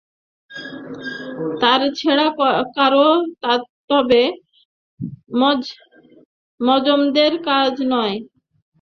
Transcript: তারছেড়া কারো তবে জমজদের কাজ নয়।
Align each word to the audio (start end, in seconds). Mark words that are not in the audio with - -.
তারছেড়া 1.61 2.27
কারো 2.77 3.07
তবে 3.89 4.21
জমজদের 6.85 7.33
কাজ 7.49 7.73
নয়। 7.93 8.15